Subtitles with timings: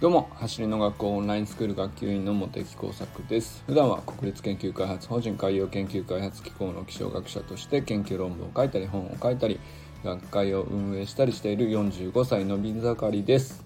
[0.00, 3.62] どうも走りの学校オンラインスクール学級委員の茂木耕作です。
[3.66, 9.60] 普段は国立研究開発法人海洋研究開発機構の気象学者として研究論文を書いたり本を書いたり
[10.02, 13.62] 学会を運営したりしている45歳のび盛りです。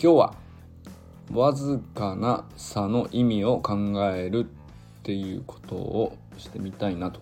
[0.00, 0.34] 今日は
[1.32, 3.74] わずかな差の意味を考
[4.14, 4.46] える
[5.00, 7.20] っていうことをしてみたいなと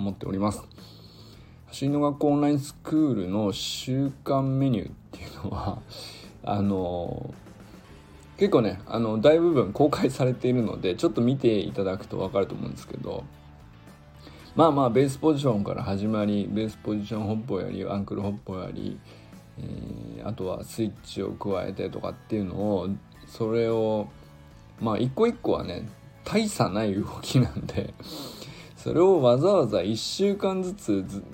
[0.00, 0.64] 思っております。
[1.68, 5.80] 走りの学校オンラインスクールの週間メニューっていうのは
[6.46, 7.34] あの
[8.38, 13.24] 結構ねあの大部分公開されているのでちょっと見ていただくと分かると思うんですけど
[14.54, 18.98] まあまあベースポジションから始まりベースポジションホップをやりアンクルホップをやり、
[19.58, 22.88] えー、あとはスイッチを加えてとかっていうのを
[23.26, 24.08] それを
[24.80, 25.88] まあ一個一個はね
[26.24, 27.92] 大差ない動きなんで
[28.76, 31.24] それをわざわざ1週間ずつず、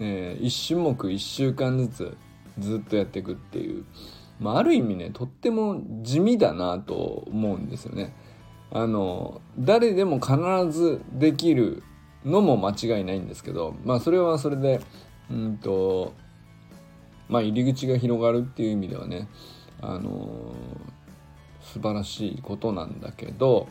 [0.00, 2.16] えー、1種目1週間ずつ
[2.58, 3.84] ずっとやっていくっていう
[4.42, 8.14] まあ、ある意味ねとっても地味だなと思うんですよね。
[8.70, 10.36] あの誰でも必
[10.70, 11.82] ずできる
[12.24, 14.80] のも間違いないんですけどまあそれはそれで
[15.30, 16.14] うんと
[17.28, 19.28] まあ入り口が広がるっていう意味ではね
[19.82, 20.54] あの
[21.60, 23.68] 素晴らしいことなんだけど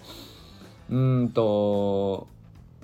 [0.90, 2.28] うんと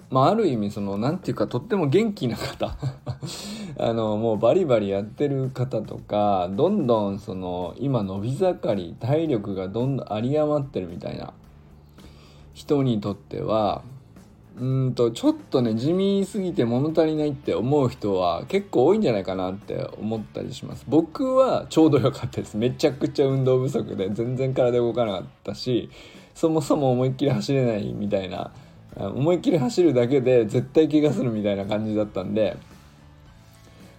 [0.10, 2.78] まあ、ある意味その何て言うかとっても元気な方。
[3.80, 11.34] あのもうバリバリやってる方とかどんどんその今伸び盛り体力がどんどん有り余ってるみたいな。
[12.54, 13.84] 人にとっては
[14.60, 20.84] うんとちょっとね地味すぎて物足りないって思う人は結構多いんじゃないかなって思ったりします。
[20.88, 22.58] 僕はちょうど良かったです。
[22.58, 25.92] めちゃくちゃ運動不足で全然体動かなかったし
[26.34, 28.52] そもそも思いっきり走れないみたいな
[29.00, 32.58] 思いっきり走るだけで絶対怪我するみたいな感じだったんで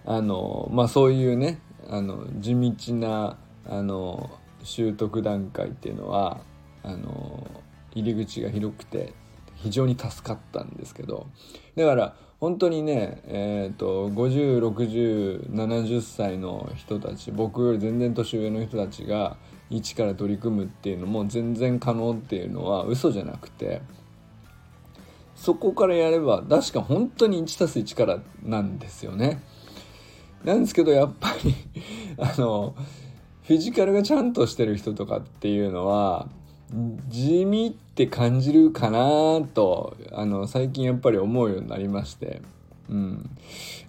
[0.05, 4.29] あのまあそういうねあの地道なあの
[4.63, 6.41] 習得段階っていうのは
[6.83, 7.47] あの
[7.93, 9.13] 入り口が広くて
[9.55, 11.27] 非常に助かったんですけど
[11.75, 19.37] だから本当にねえっ、ー、と506070歳の人たち僕より全然年上の人たちが
[19.69, 23.81] 一から取り組むっていうのも全然可能っていうのは嘘じゃなくて
[25.39, 29.41] そこからやれば確か本当に 1+1 からなんですよね。
[30.43, 31.55] なんですけどやっぱり
[32.19, 32.75] あの
[33.43, 36.27] フィジカルがちゃんとしてる人とかっていうのは
[37.07, 42.41] 地味って感じるかなとあの最近やっぱり思うようになりまして、
[42.89, 43.29] うん、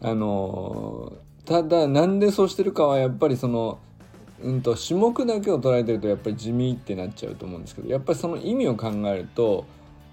[0.00, 1.12] あの
[1.44, 3.78] ただなんでそうしてるかはやっぱりその
[4.40, 9.66] うんと種目だけを捉えてるとやっぱり地味ってなっちゃうと思うんですけどやっぱりその意味を考えると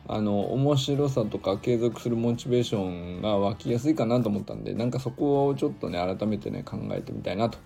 [0.10, 7.58] あの面白さとか継続するモチベーションが湧きやすいかなと思ったんでなんかそこをちょっとね改めてね考えてみたいなと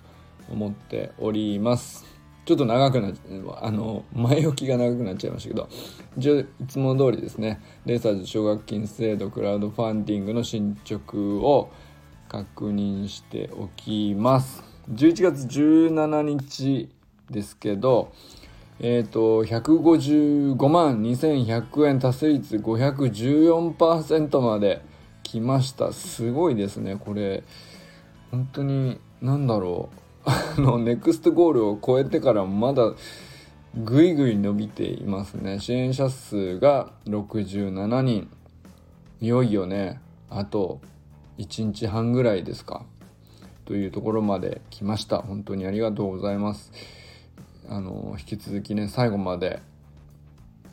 [0.49, 2.05] 思っております。
[2.43, 3.13] ちょっと長くな
[3.61, 5.69] あの前置きが長くなっちゃいましたけど
[6.17, 11.71] じゃいつも通りですねレーサーズ奨学金制度クラウドファンディングの進捗を
[12.27, 14.63] 確認しておきます。
[14.91, 16.89] 11月17日
[17.29, 18.11] ですけど
[18.79, 24.81] えっ、ー、と、155万2100円達成率514%まで
[25.23, 25.93] 来ました。
[25.93, 27.43] すごいですね、これ。
[28.31, 30.01] 本当に、なんだろう。
[30.25, 32.93] あの、ネクストゴールを超えてからまだ
[33.75, 35.59] ぐいぐい伸びていますね。
[35.59, 38.29] 支援者数が67人。
[39.21, 40.81] いよいよね、あと
[41.37, 42.83] 1日半ぐらいですか。
[43.65, 45.19] というところまで来ました。
[45.19, 46.71] 本当にありがとうございます。
[47.69, 49.61] あの引き続きね最後まで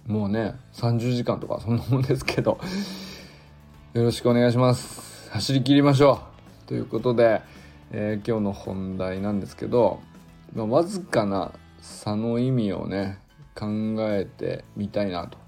[0.07, 2.59] もうね30時間とかそんなもんですけど
[3.95, 5.31] よろしくお願いします。
[5.31, 6.21] 走り切りましょ
[6.65, 6.69] う。
[6.69, 7.43] ということで、
[7.91, 10.01] えー、今日の本題なんですけど、
[10.55, 13.19] まあ、わずかな差の意味をね
[13.55, 13.67] 考
[14.01, 15.39] えてみたいなと、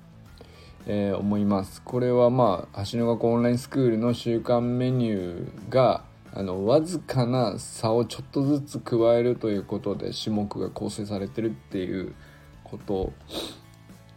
[0.86, 1.80] えー、思います。
[1.82, 12.14] これはまあ橋の学校オンラインスクールの週間メニューがあのわずかな差をちょっとずつ加えるということで種目が構成されてるっていう
[12.62, 13.12] こと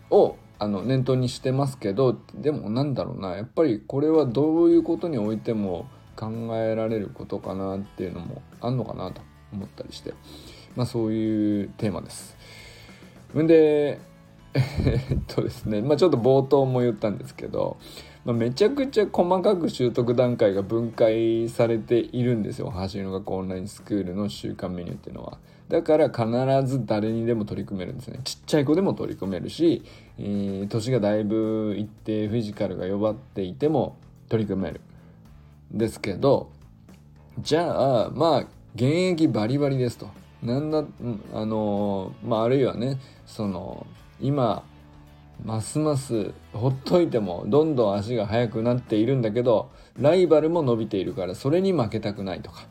[0.09, 9.21] をあの念頭にしてますけどでもなんだろうなやっぱりこれはどういうことにおいても考えられることかなっていうのもあんのかなと
[9.51, 10.13] 思ったりして
[10.75, 12.37] まあそういうテーマです。
[13.35, 13.99] んで
[14.53, 17.77] えっとですねまあちょっと冒頭も言ったんですけど
[18.25, 22.69] まあ、めちゃくちゃ細かく習得段階が分解されているんですよ。
[22.69, 25.37] 走りの学校オンラインスクールの週間メニューっていうのは。
[25.67, 26.25] だから必
[26.67, 28.19] ず誰にでも取り組めるんですね。
[28.23, 29.83] ちっちゃい子でも取り組めるし、
[30.17, 33.97] えー、年がだいぶいってフィジカルが弱っていても
[34.29, 34.79] 取り組める。
[35.71, 36.51] ですけど
[37.39, 38.39] じゃあまあ
[38.75, 40.07] 現役バリバリですと。
[40.41, 40.83] なんだ
[41.33, 43.85] あのまああるいはねその
[44.21, 44.63] 今
[45.43, 52.61] ますますほっといてもどんどん足が速くなっているんだけどライバルも伸びているからそれに負けたくないとか、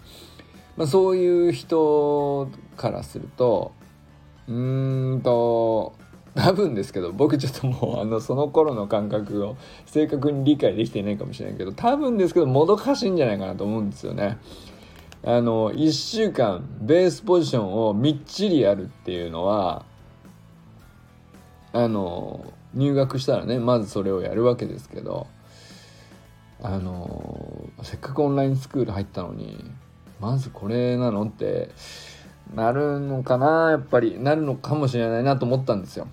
[0.77, 3.73] まあ、そういう人からすると
[4.49, 5.95] うーんと
[6.35, 14.39] 多分ですけど僕ちょっともうあのその頃の感覚を正確に理解できていないかもしれないけど多分ですけどもどかしいんじゃないかなと思うんですよね。
[15.25, 19.85] あの1週間ベースポジションをみっちりやるっていうのは
[21.73, 25.27] あの入学したらねまずそれをやるわけですけど
[26.63, 29.65] あのせっかくオンラインスクール入ったのに
[30.21, 31.71] まずこれなのって
[32.55, 36.07] なるのかなやっぱりなるのかもしれないなと思ったんですよ。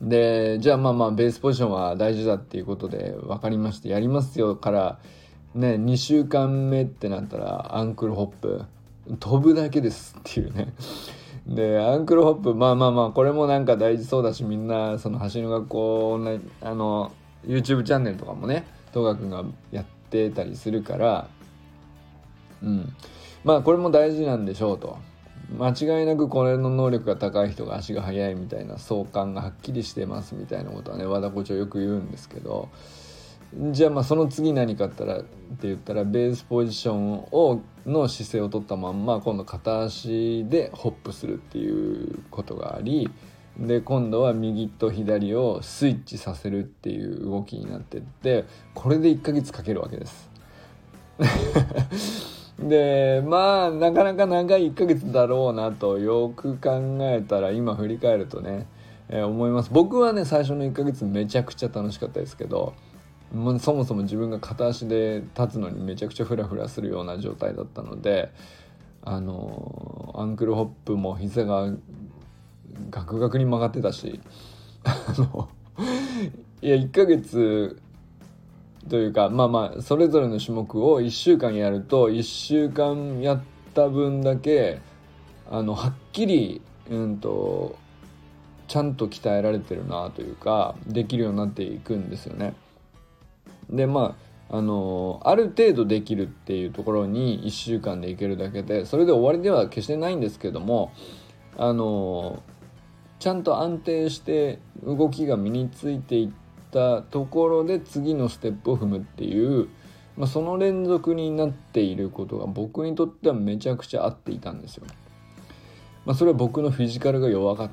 [0.00, 4.98] でじゃあまあまあベースポジションは大事だっていうことで分かりましてやりますよから
[5.54, 8.64] ね2週間目ってなったらアンクルホップ
[9.18, 10.72] 飛ぶだけですっていうね
[11.50, 17.12] でアンクルホップまあまあまあこれもなんか大事そうだしみんなその走りの学校オンラインあの
[17.44, 21.28] YouTube チャンネルとかもね戸川君がやってたりするから
[22.62, 22.94] うん。
[23.44, 24.98] まあこれも大事なんでしょうと。
[25.58, 32.68] 間違いなくこれの能力が高い人が足が速いみたいな相関がはっきりしてますみたいなことはね和田校長よく言うんですけど
[33.52, 43.10] じゃあまあその次何かったらって言ったらベースポジションをの姿勢を取ったまんま今度片足でホップするっていうことがあり
[43.58, 48.44] で今度は右と左をスイッチさせるっていう動きになってって
[48.74, 50.30] これで1ヶ月かけるわけです。
[52.58, 58.66] でまあなかなか長い1ヶ月だろうなとよく考えたら今振り返るとね、
[59.08, 62.74] えー、思います僕はね最初の1ヶ月めちゃくちゃ楽しかったですけど
[63.32, 68.32] もそもそも自分が片足で立つのにめちゃくちゃフラフラするような状態だったので
[69.02, 71.72] あのアンクルホップも膝が
[72.90, 74.20] ガクガクに曲がってたし
[74.84, 75.48] あの
[76.62, 77.80] いや1ヶ月
[78.88, 83.42] というかまあまあそれぞれの種目を1週間やると1週間やっ
[83.74, 84.80] た分だけ
[85.50, 87.76] あのはっきり、うんと、
[88.68, 92.54] ちゃんと鍛えられてるなというかできるようになっていくんですよね。
[93.70, 100.92] でまああのある程度できるっていうところに1週間でいけるだけでそれで終わりでは決してないんですけども
[101.56, 102.42] あの
[103.20, 106.30] ちゃんと安定して動きが身についていっ
[106.72, 109.68] たところで次のステップを踏むっていう、
[110.16, 114.86] まあ、その連続になっていることが僕にとってはめちゃくちゃ合っていたんですよ。
[116.06, 117.70] まあ、それは僕のフィジカルが弱かっ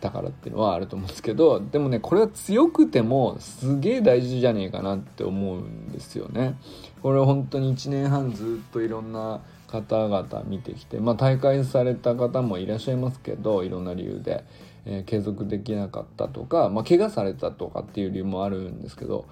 [0.00, 6.56] たからっていうのはあると思うんですけどでもねこれは強くてもすげえ大事じゃねえかなって思うんですよね。
[7.02, 14.44] これ本当に1年半ずっといろんな方々見てきてまあ大会された方もいらっしゃいますけどいろんな理由で。
[14.90, 19.26] えー、継続できなかったとか、まあ、怪我されたとかっていう理由もあるんですけど、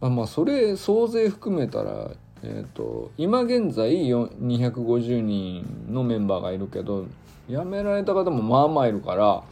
[0.00, 2.10] まあ、まあそれ総勢含めたら、
[2.42, 7.06] えーと、今現在250人のメンバーがいるけど
[7.48, 9.42] 辞められた方もまあまあいるから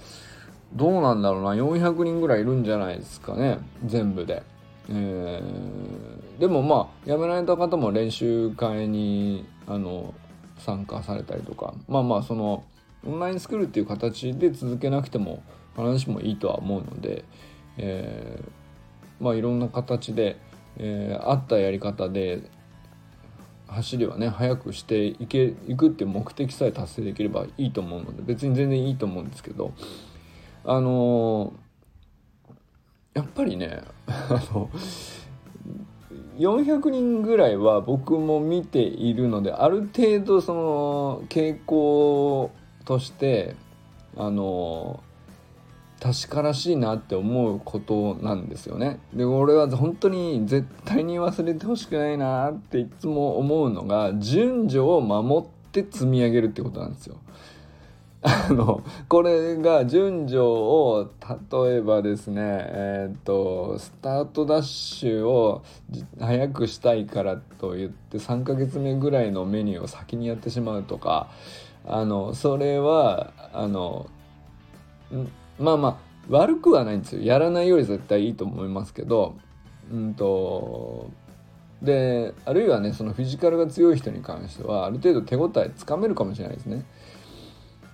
[0.74, 1.54] どうなんだろうな。
[1.54, 3.58] 400人ぐらいいるんじゃないですかね。
[3.86, 4.42] 全部で。
[4.90, 10.14] えー、でもまあ辞められた方も練習会にあの
[10.58, 11.74] 参加されたりとか。
[11.88, 12.64] まあまあその
[13.06, 15.42] オンラインスクールっていう形で続けなくても
[15.76, 17.24] 話もいいとは思うので、
[17.76, 20.38] えー、まあいろんな形で、
[20.78, 22.42] えー、合ったやり方で
[23.68, 29.72] 走りはね速くしていけいくっていう目的さえ達成できればいいと思うので別に全然いいと思うんですけど
[30.70, 31.54] あの、
[33.14, 34.70] やっぱりね あの
[36.36, 42.50] 400人ぐらいは僕も見ているのである程度その傾向
[42.84, 43.56] として
[44.16, 45.02] あの
[46.00, 49.00] 確からしいなって思うことなんですよね。
[49.14, 57.16] で俺は本当に絶対に忘れてほしくないなっていつも思うのが順序を守って積み上げるってことなんですよ。
[58.20, 61.08] あのこれが順序を
[61.52, 65.62] 例えばですねえっ、とスタートダッシュを
[66.18, 71.30] 早くしたいからと言って3ヶ月目ぐらいのメニューを先にやってしまうとか
[71.86, 74.10] あのそれはあの
[75.58, 75.96] まあまあ
[76.28, 79.36] 悪くはないんですよやらないより絶対いいと思いますけど
[79.92, 81.08] うんと
[81.82, 86.84] であるいはねそのフィジカルが強い人に関してはある程度手応えつかめるかもしれないですね。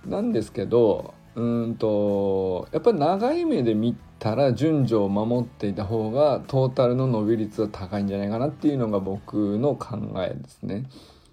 [0.05, 10.85] なんですけどうんとやっぱり長い目で見たら順序を守っていた方がトータルの伸び率は高いんじゃないかなっていうのが僕の考えですね。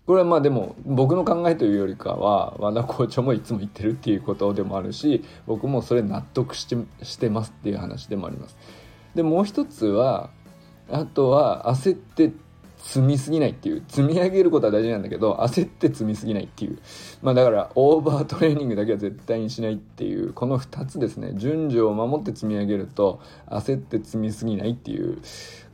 [0.05, 8.57] これはまあでも僕の考えというよりかは和田校長もいつも言ってるっていうことでもあるし僕もそれ納得してしてますっていう話でもあります。
[9.15, 10.31] でもう一つは
[10.91, 12.33] あとは焦って
[12.83, 16.79] 積みすぎないっていう積み上げることは大事なんだけど焦って積みすぎないっていう。
[17.23, 21.33] まあだからオーバートレーニングだけは絶対にしないっていうこの2つですね。
[21.37, 25.19] 順序を守って積み上げると焦って積みすぎないっていう。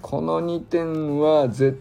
[0.02, 1.80] この2点は絶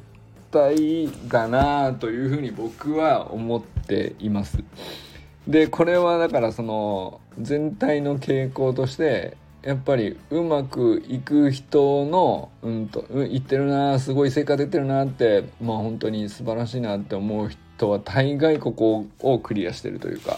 [0.49, 4.63] 対だなというふうに僕は思っています。
[5.47, 20.37] でこれはだからその全体の傾向としてやっぱりうまくいく人のうんとうん言ってるなすごい成果出てるなってまあ本当に素晴らしいなって思う人は大概ここをクリアしてるというか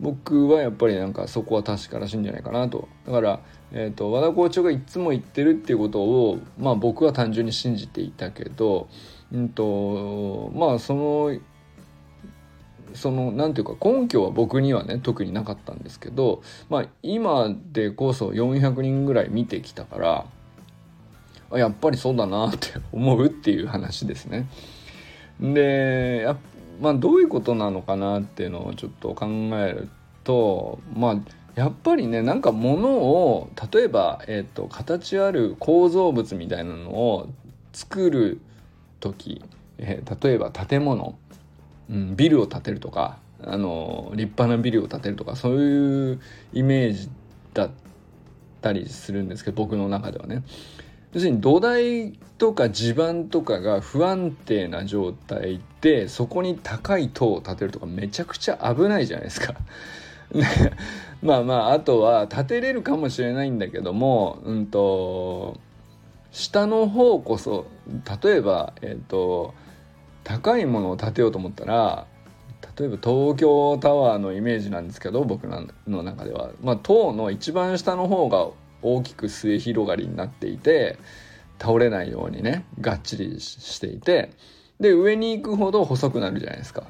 [0.00, 2.88] 僕はやっぱりなんかそこは確からしいんじゃないかなと。
[3.06, 3.40] だから、
[3.72, 8.88] えーと、和田校長がいつも言ってるっていうことをまあ僕は単純に信じていたけど、
[9.32, 11.40] うんとまあその
[12.94, 20.26] その何ていうか根拠は僕にはね特になかったんですけど、まあ、今でこそ400人ぐらい見てきたか
[21.50, 24.46] らやっぱりそうだなって 思うっていう話ですね。
[25.40, 26.36] でや
[26.80, 29.88] まあどういうことなのかなっていうのをちょっと考える
[30.24, 31.16] とまあ
[31.54, 37.28] やっぱりねなんか物を例えば、えーと、と形ある構造物みたいなのを
[37.72, 38.40] 作る
[39.00, 39.42] 時、
[39.78, 41.18] えー、例えば建物
[41.90, 46.20] うん、ビルを建てるとかあの立派なビルを建てるとかそういう
[46.52, 47.10] イメージ
[47.54, 47.70] だっ
[48.60, 50.42] たりするんですけど僕の中ではね。
[51.12, 59.54] 要するに土台とか地盤とかが不安定な状態でそこに高い塔を建てるとかめちゃくちゃ危ないじゃないですか。
[61.22, 65.58] まあまああとは建てれるかもしれないんだけどもうんと
[66.32, 67.66] 下の方こそ
[68.22, 69.54] 例えばえっ、ー、と
[70.26, 72.08] 高いものを建てようと思ったら
[72.76, 78.48] 例えば東京タワーのイメージなんですけど僕の中では、まあ、塔の一番下の方が
[78.82, 80.98] 大きく末広がりになっていて
[81.60, 84.32] 倒れないようにねがっちりしていて
[84.80, 86.82] で上に行くほど細くなるじゃないですか。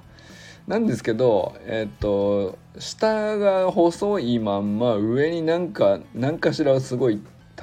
[0.67, 7.21] なんですけど、えっと、下が細いまんま上になんか何かしらすごい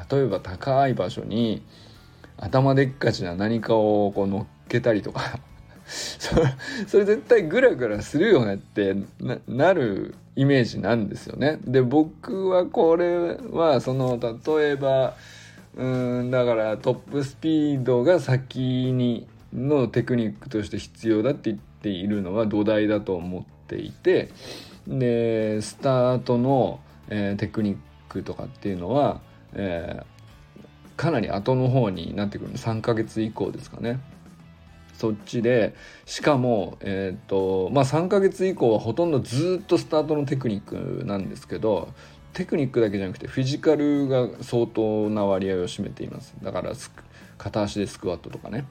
[0.09, 1.65] 例えば高い場所に
[2.37, 5.39] 頭でっかちな何かをこう乗っけたりとか
[6.87, 8.95] それ絶対グラグラするよねって
[9.47, 11.59] なるイメージなんですよね。
[11.65, 15.15] で僕はこれはその例えば
[15.75, 18.59] うんだからトップスピードが先
[18.93, 24.29] にのテクニックとして必要だって言っているのは土台だと思っていて
[24.87, 27.77] でスタートの、えー、テクニッ
[28.09, 29.21] クとかっていうのは、
[29.53, 33.99] えー、かなり後の方になってくる3ヶ月以降ですかね。
[34.93, 41.89] そっちでしかも、えーとまあ、3ヶ月以降はほとんどずっとスタートのテクニックなんですけど
[42.33, 46.33] テクニックだけじゃなくてフィジカルが相当な割合を占めています。
[46.41, 46.73] だから
[47.37, 48.65] 片足でスクワットとかね。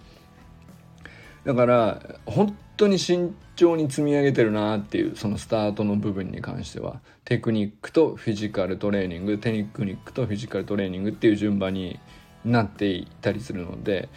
[1.45, 11.99] だから本当に慎重に積み上げてるなっていうそのスタートの部分に関してはテクニックとフィジカルトレーニングテクニックとフィジカルトレーニングっていう順番に
[12.45, 14.09] なっていたりするので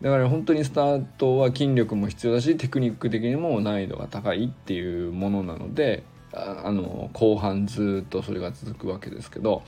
[0.00, 9.62] だから本当にスタートは筋力も必要だしテクニック的にも難易度が高いっていうものなのであの後半ずっとそれが続くわけですけど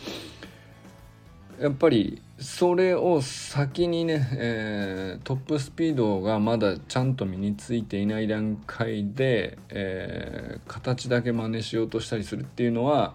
[1.60, 13.14] やっぱりそれを先にね、えー、トップスピードがまだちゃんと身についていない段階で、えー、形だけ真似しようとしたりするっていうのは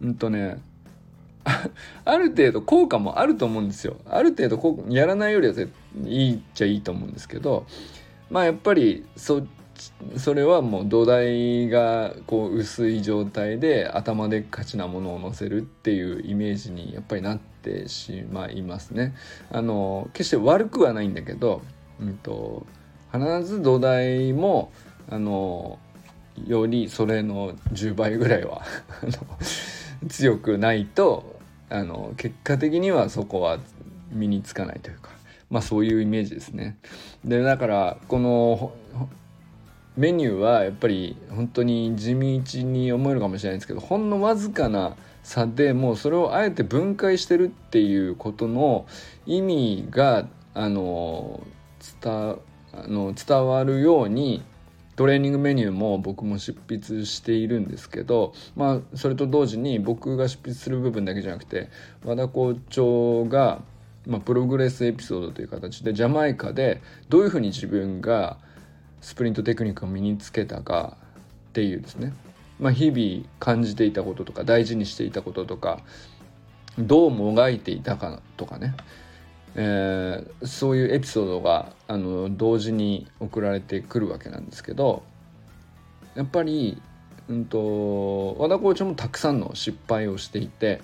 [0.00, 0.62] うんとね
[2.04, 3.96] ある程度効果もあると思うんですよ。
[4.06, 5.54] ある程度やらないよりは
[6.04, 7.66] いいっちゃいいと思うんですけど
[8.30, 9.42] まあやっぱりそ
[10.16, 19.14] それはもう土台がこう薄い状態で頭でっかちなものを乗せるっていうイメージにやっぱりなってしまいますね。
[19.50, 21.62] あの決して悪くはないんだけど、
[22.00, 22.66] うんと、
[23.12, 24.72] 必ず土台も
[25.10, 25.78] あの
[26.46, 28.62] よりそれの10倍ぐらいは
[30.08, 31.33] 強くないと
[31.70, 33.58] あの結果的にはそこは
[34.10, 35.10] 身につかないというか
[35.50, 36.78] まあそういうイメージですね。
[37.24, 38.72] でだからこの
[39.96, 48.86] メニューはやっぱり本当に地道に思えるかもしれないんですけどほんのわずかな差でもうそれをあえて分解してるっていうことの
[49.24, 51.46] 意味があの
[52.02, 52.36] 伝
[52.72, 54.42] あの伝わるように
[54.96, 61.68] トレーニングメニューも僕も執筆しているんですけど、まあ、それと同時に僕が執筆する部分だけじゃなくて
[62.04, 63.62] 和田校長が、
[64.06, 68.38] まあ、プログレスエピソードという形でジャマイカでどういうふうに自分が
[69.00, 70.96] スプリントテクニックを身につけたか
[71.48, 72.12] っていうですね、
[72.60, 75.80] まあ、日々感じていたこととか大事にしていたこととか
[76.78, 78.74] どうもがいていたかとかね、
[79.56, 85.02] えー、そういうエピソードがあの同時に送られてくるわけなんですけど
[86.14, 86.80] やっぱり、
[87.28, 90.80] うんと、和田コーチもたくさんの失敗をしていて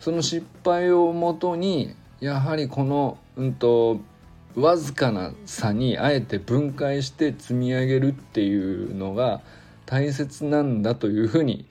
[0.00, 4.00] その失敗をもとにやはりこの、うんと、
[4.54, 9.40] わずかな差にあえて分解して積み上げるっていうのが
[9.86, 11.66] 大切なんだというふうに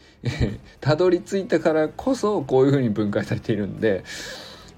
[0.82, 4.03] たどり着いたからこそこういうふうに分解されているんで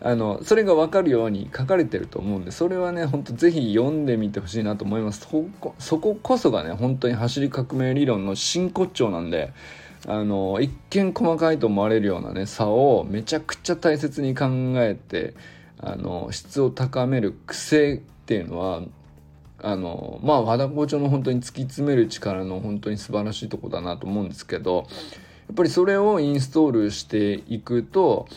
[0.03, 5.21] あのそれが分かるように書かれてると思うんでそれはねほんとぜひ読んでみてほしいなと思います。
[5.21, 9.53] そこそここそがね本当に走り革命理論の真骨頂なんで
[10.07, 15.35] あの一見細かいと思われるようなね差をめちゃくちゃ大切に考えて
[15.77, 18.81] あの質を高める癖っていうのは
[19.59, 28.27] あのまあ和田校長の本当に突き詰める力の本当に素晴らしいとこだなと思うんですけどやっぱりそれをインストールしていくと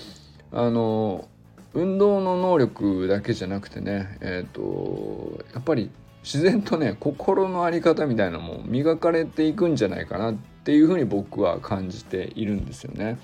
[0.52, 1.28] あの
[1.75, 5.90] 運動の能力だけじゃなくてねえっ、ー、とやっぱり
[6.23, 13.19] 自然とね心の在り方みたいなのも磨かれていくんじゃないかなっていうふうに僕は感じているんですよね。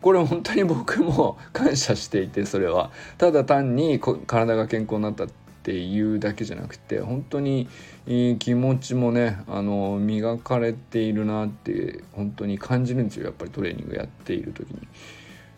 [0.00, 5.28] これ本当に僕も感謝していてそれはただ単に体が健康になったっ
[5.62, 7.68] ていうだけじゃなくて本当に
[8.38, 14.88] 気持ちもねあの磨かれているなって本当に感じるんですよやっぱりトレーニングやっている時に。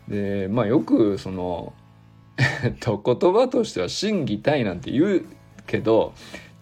[0.09, 1.73] でまあよくその
[2.39, 5.25] えっと言葉としては心技体なんて言う
[5.67, 6.15] けど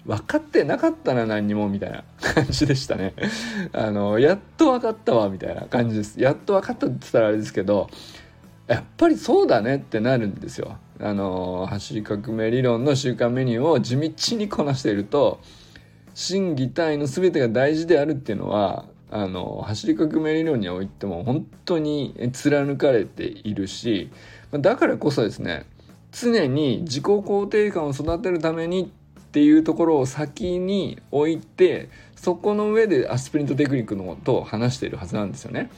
[0.07, 3.15] 分かってなかったな何にもみたいな感じでしたね。
[3.73, 6.21] あのやっと分かったわみたいな感じです。
[6.21, 7.89] やっと分かったって言ったらあれですけど
[8.67, 10.79] やっぱりそうだねってなるんですよ。
[11.00, 15.41] あの走り革命理論の習慣メニューを地道にこなしていると
[16.15, 24.11] 心技体の全てが大事であるっていうのはあの走り革命理論においても本当に貫かれているし
[24.52, 25.67] だからこそですね
[26.13, 35.71] 常に自己肯定感を育てるためにっていうところを先に置いてそこの上でアスプリントテクニックのことを話しているはずなんですよね。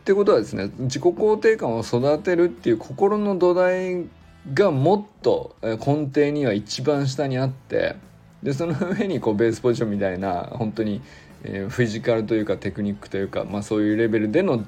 [0.00, 4.06] ってことはですね自己肯定感を育てるっていう心の土台
[4.54, 7.96] がもっと根底には一番下にあって
[8.42, 11.02] でその上にこうベースポジションみたいな本当に、
[11.44, 14.64] えー、フィジカルというかテクニックというか、まあ、そういうレベルでの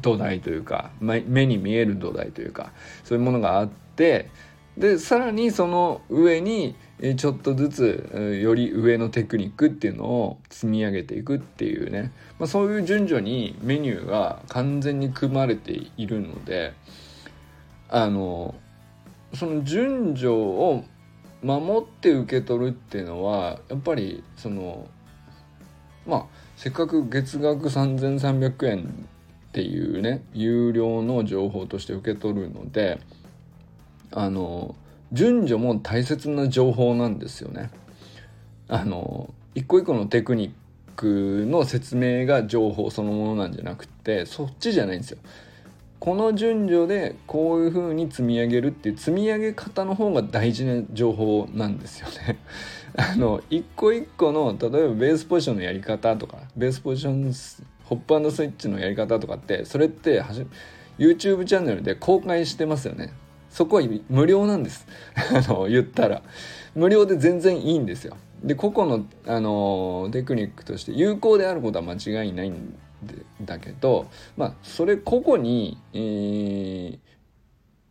[0.00, 2.72] 土台というか目に見える土台というか
[3.04, 4.30] そういうものがあって
[4.76, 6.76] でさらにその上に
[7.16, 16.74] ちょっとずつより上のテクニックっていうのを積み上げていくっていうね、まあ、そういう順序にメニューが完全に組まれているので
[17.88, 18.54] あの
[19.34, 20.84] その順序を
[21.42, 24.86] 守って受け取るっていうのはやっぱりその
[26.08, 26.24] まあ
[26.56, 28.78] せっかく月額3300円
[29.48, 33.00] っていうね有料の情報として受け取るので
[34.10, 34.74] あの
[35.12, 37.70] 順序も大切な情報なんですよね。
[38.68, 40.52] あの一個一個のテクニッ
[40.96, 45.18] クの説明が情報そのものなんじゃなくてそっちじゃないんですよ。
[46.00, 52.38] この順序でこういう風に積み上げるっていう積み上げ方の方が大事な情報なんですよね。
[52.96, 57.32] あの一個一個の例えばベースポジションのやり方とかベースポジション
[57.84, 60.46] ホップスイッチのやり方とかってそれってはじ
[60.98, 63.12] YouTube チャンネルで公開してますよね。
[63.50, 64.86] そこは無料なんです。
[65.16, 66.22] あの言ったら。
[66.74, 68.16] 無料で全然いいんですよ。
[68.42, 72.78] で個々の、あのテクニックとして有効であることは間違いないん
[73.42, 76.98] だけどまあそれ個々に、えー、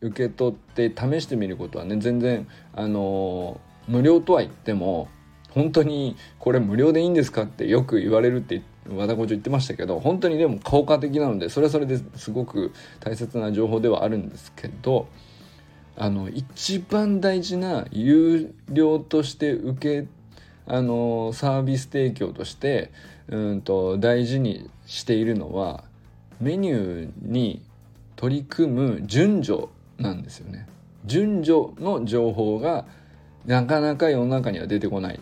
[0.02, 5.08] 受け取って試してみることはね全然あの無料とは言っても
[5.52, 15.08] 本当にこれ無料でいいんですかってよく言われるって和田校長言ってましたけど本当にでも効果的なのでそれはそれですごく大切な情報ではあるんですけど
[15.96, 20.08] あの一番大事な有料として受け
[20.67, 22.91] あのサービス提供として
[23.30, 25.84] うんと大事にしているのは
[26.39, 27.62] メニューに
[28.15, 30.67] 取り組む順序なんですよね。
[31.06, 32.86] 順序の情報が
[33.45, 35.19] なかなか世の中には出てこない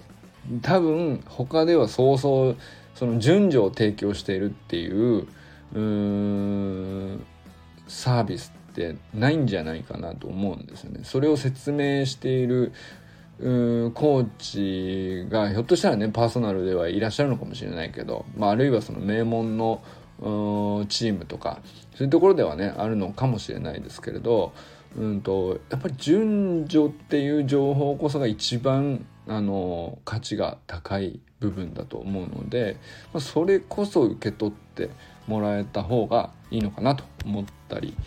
[0.62, 2.56] 多分他ではそうそう
[2.96, 5.28] その順序を提供しているっていう
[7.88, 11.02] サービスってないんじゃないかなと思うんですよね。
[11.04, 12.74] それを説明している
[13.40, 19.82] うんコーチがひょっとしたらねパーソナルではいらっしゃるのかもしれないけど、まあ、あるいはその名門の
[20.88, 21.60] チームとか
[21.96, 24.54] そういうところではねあるのかもしれないですけれど、
[24.98, 32.78] うんと、やっぱり順序っていう情報こそが一番あの価値が高い部分だと思うので、
[33.14, 34.90] まあ、それこそ受け取って
[35.28, 37.98] もらえた方がいいのかなと思ったり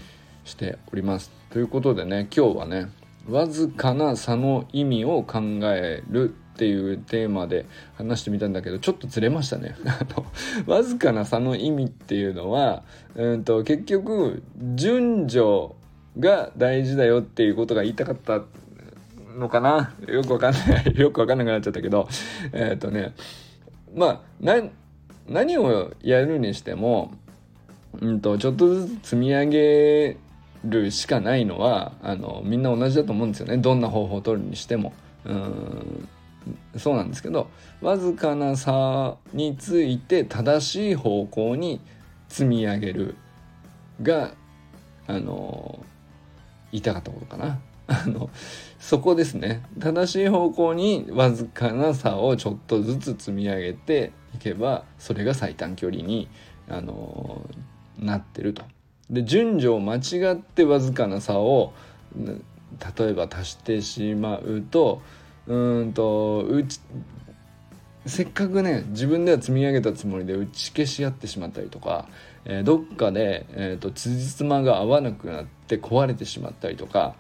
[0.45, 1.31] しております。
[1.51, 2.91] ということでね今日はね
[3.29, 9.77] わずかな差の意味を考えるっていうテーマで話してみたんだけどちょっとずれましたね。
[10.67, 12.83] わずかな差の意味っていうのは、
[13.15, 14.43] うんと、結局
[14.75, 15.75] 順序
[16.19, 18.43] が大事だよっていうことが言いたかった
[19.39, 19.93] のかな。
[20.09, 20.95] よくわかんない。
[20.99, 22.09] よくわかんなくなっちゃったけど。
[22.53, 23.15] えっ、ー、とね
[23.95, 24.21] まあ
[25.29, 27.13] 何をやるにしても、
[28.01, 30.17] うんと、ちょっとずつ積み上げ
[30.65, 34.93] るしかないのはあのみんな同じだと思うんですよねどんな方法を取るにしても。
[35.25, 36.09] うん
[36.77, 37.49] そうなんですけど
[37.83, 41.81] わずかな差について正しい方向に
[42.29, 43.17] 積み上げる
[44.03, 44.33] が
[45.07, 45.85] あの
[46.73, 47.61] 言いたかったことかな。
[47.91, 48.29] あの
[48.79, 56.29] そこですね正しい方向にわずかな差をちょっとずつ積み上げていけばそれが最短距離に
[56.69, 57.41] あの
[57.99, 58.63] なってると。
[59.11, 61.73] で順序を間違ってわずかな差を
[62.17, 65.03] 例えば足してしまうと
[65.47, 66.81] うんとうち
[68.07, 72.09] せっかくね自分では積み上げたつもりで打ち消し合ってしまったりとか、
[72.45, 77.17] えー、どっかで、えーと、辻褄が合わなくなって壊れてしまったりとか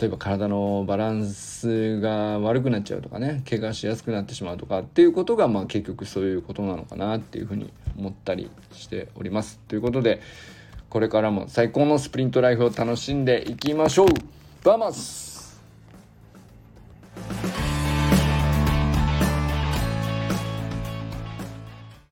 [0.00, 9.60] 例えば体のバランスが悪くなっちゃうとかね怪我しやすくなってしまうとかっていうことが、まあ、結局そういうことなのかなっていうふうに思ったりしております。
[9.68, 10.20] ということで
[10.92, 14.08] これからも最高のスプリントライフを楽しんでいきましょう。
[14.62, 15.31] バマス。